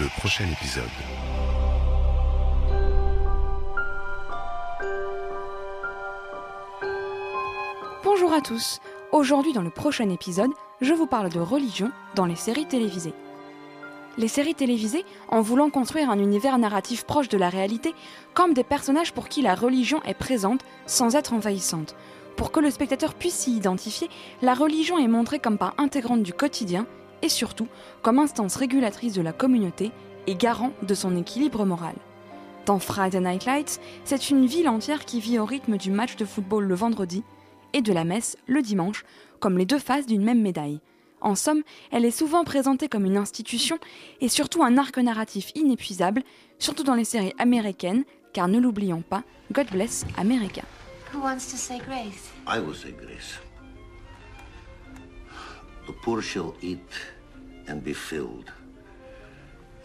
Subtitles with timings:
[0.00, 0.84] Le prochain épisode.
[8.02, 8.80] Bonjour à tous.
[9.12, 13.14] Aujourd'hui, dans le prochain épisode, je vous parle de religion dans les séries télévisées.
[14.18, 17.94] Les séries télévisées, en voulant construire un univers narratif proche de la réalité,
[18.32, 21.94] comme des personnages pour qui la religion est présente sans être envahissante.
[22.36, 24.08] Pour que le spectateur puisse s'y identifier,
[24.42, 26.84] la religion est montrée comme part intégrante du quotidien
[27.22, 27.68] et surtout
[28.02, 29.92] comme instance régulatrice de la communauté
[30.26, 31.94] et garant de son équilibre moral.
[32.66, 36.24] Dans Friday Night Lights, c'est une ville entière qui vit au rythme du match de
[36.24, 37.22] football le vendredi
[37.74, 39.04] et de la messe le dimanche,
[39.40, 40.80] comme les deux faces d'une même médaille.
[41.20, 43.78] En somme, elle est souvent présentée comme une institution
[44.20, 46.22] et surtout un arc narratif inépuisable,
[46.58, 50.62] surtout dans les séries américaines, car ne l'oublions pas, God bless America.
[51.12, 52.30] Who wants to say grace?
[52.46, 53.38] I will say grace.
[55.86, 56.78] The poor shall eat
[57.68, 58.50] and be filled,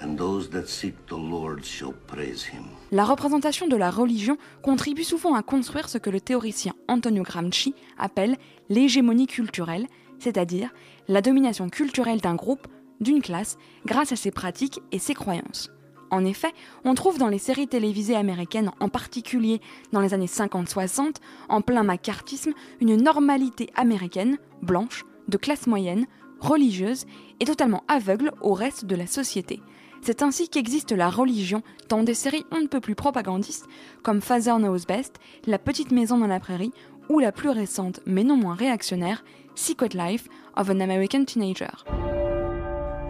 [0.00, 2.66] and those that seek the Lord shall praise him.
[2.92, 7.74] La représentation de la religion contribue souvent à construire ce que le théoricien Antonio Gramsci
[7.98, 8.36] appelle
[8.68, 9.88] l'hégémonie culturelle,
[10.20, 10.70] c'est-à-dire
[11.08, 12.68] la domination culturelle d'un groupe,
[13.00, 15.72] d'une classe, grâce à ses pratiques et ses croyances.
[16.10, 16.52] En effet,
[16.84, 19.60] on trouve dans les séries télévisées américaines, en particulier
[19.92, 21.16] dans les années 50-60,
[21.48, 26.06] en plein macartisme, une normalité américaine, blanche, de classe moyenne,
[26.40, 27.06] religieuse
[27.40, 29.60] et totalement aveugle au reste de la société.
[30.02, 33.66] C'est ainsi qu'existe la religion dans des séries on ne peut plus propagandistes
[34.02, 36.72] comme Father Knows Best, La petite maison dans la prairie
[37.08, 41.84] ou la plus récente mais non moins réactionnaire, Secret Life of an American Teenager.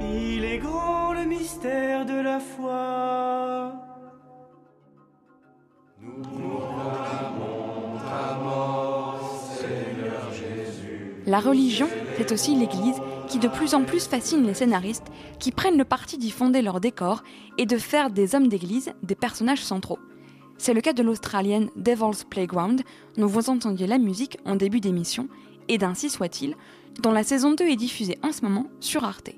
[0.01, 3.75] Il est grand le mystère de la foi.
[11.27, 15.07] La religion, c'est aussi l'Église qui de plus en plus fascine les scénaristes
[15.39, 17.23] qui prennent le parti d'y fonder leur décor
[17.59, 20.01] et de faire des hommes d'Église des personnages centraux.
[20.59, 22.83] C'est le cas de l'Australienne Devil's Playground,
[23.17, 25.29] dont vous entendiez la musique en début d'émission,
[25.69, 26.57] et d'Ainsi soit-il,
[27.01, 29.31] dont la saison 2 est diffusée en ce moment sur Arte.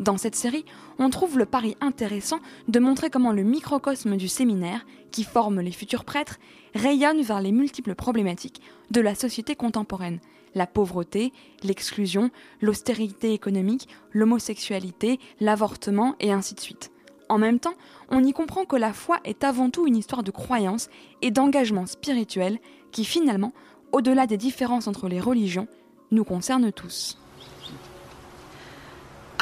[0.00, 0.64] Dans cette série,
[0.98, 5.70] on trouve le pari intéressant de montrer comment le microcosme du séminaire, qui forme les
[5.70, 6.38] futurs prêtres,
[6.74, 8.60] rayonne vers les multiples problématiques
[8.90, 10.18] de la société contemporaine.
[10.56, 11.32] La pauvreté,
[11.62, 16.90] l'exclusion, l'austérité économique, l'homosexualité, l'avortement et ainsi de suite.
[17.28, 17.74] En même temps,
[18.10, 20.88] on y comprend que la foi est avant tout une histoire de croyance
[21.22, 22.58] et d'engagement spirituel
[22.92, 23.52] qui finalement,
[23.92, 25.68] au-delà des différences entre les religions,
[26.10, 27.18] nous concerne tous.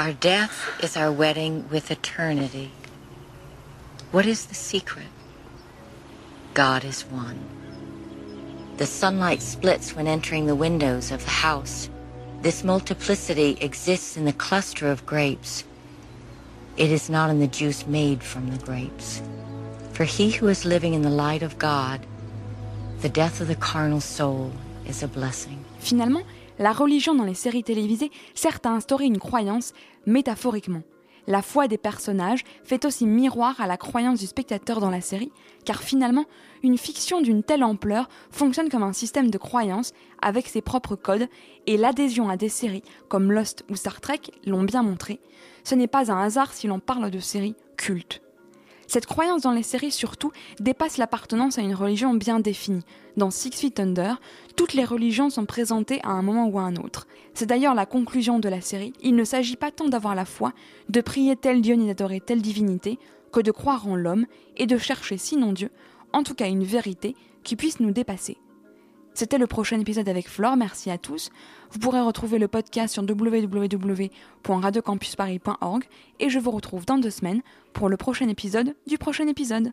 [0.03, 2.73] Our death is our wedding with eternity.
[4.11, 5.07] What is the secret?
[6.55, 7.39] God is one.
[8.79, 11.89] The sunlight splits when entering the windows of the house.
[12.41, 15.63] This multiplicity exists in the cluster of grapes.
[16.77, 19.23] It is not in the juice made from the grapes.
[19.93, 22.05] For he who is living in the light of God,
[23.03, 24.51] the death of the carnal soul
[24.85, 25.65] is a blessing.
[25.79, 26.27] Finalement,
[26.63, 29.73] la religion dans les séries télévisées sert à instaurer une croyance
[30.07, 30.83] métaphoriquement.
[31.27, 35.33] La foi des personnages fait aussi miroir à la croyance du spectateur dans la série,
[35.65, 36.25] car finalement,
[36.63, 41.29] une fiction d'une telle ampleur fonctionne comme un système de croyance avec ses propres codes,
[41.67, 45.21] et l'adhésion à des séries comme Lost ou Star Trek l'ont bien montré.
[45.65, 48.23] Ce n'est pas un hasard si l'on parle de séries cultes.
[48.93, 52.85] Cette croyance dans les séries surtout dépasse l'appartenance à une religion bien définie.
[53.17, 54.21] Dans Six Feet Under,
[54.55, 57.07] toutes les religions sont présentées à un moment ou à un autre.
[57.33, 58.93] C'est d'ailleurs la conclusion de la série.
[59.01, 60.53] Il ne s'agit pas tant d'avoir la foi,
[60.91, 62.99] de prier tel Dieu ni d'adorer telle divinité,
[63.33, 64.27] que de croire en l'homme
[64.59, 65.71] et de chercher, sinon Dieu,
[66.13, 68.37] en tout cas une vérité qui puisse nous dépasser.
[69.15, 71.31] C'était le prochain épisode avec Flore, merci à tous.
[71.71, 75.85] Vous pourrez retrouver le podcast sur www.radiocampusparis.org
[76.19, 79.73] et je vous retrouve dans deux semaines pour le prochain épisode du prochain épisode.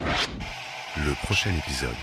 [0.00, 1.94] Le prochain épisode.